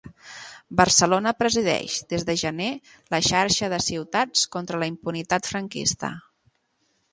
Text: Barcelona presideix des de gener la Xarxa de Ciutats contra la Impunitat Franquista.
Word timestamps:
Barcelona 0.77 1.33
presideix 1.41 1.97
des 2.13 2.25
de 2.29 2.35
gener 2.43 2.71
la 3.15 3.21
Xarxa 3.29 3.71
de 3.75 3.81
Ciutats 3.91 4.49
contra 4.57 4.83
la 4.87 4.91
Impunitat 4.95 5.53
Franquista. 5.55 6.15